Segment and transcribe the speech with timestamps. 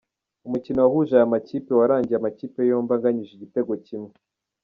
[0.47, 4.11] Umukino wahuje aya makipe warangiye amakipe yombi anganyije igitego kimwe.